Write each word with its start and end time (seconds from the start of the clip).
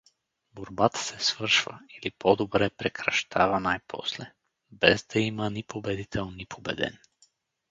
Борбата 0.53 0.99
се 0.99 1.19
свършва, 1.25 1.79
или 2.01 2.11
по-добре 2.11 2.69
прекращава 2.69 3.59
най-после: 3.59 4.33
без 4.71 5.03
да 5.05 5.19
има 5.19 5.49
ни 5.49 5.63
победител, 5.63 6.31
ни 6.31 6.45
победен. 6.45 6.97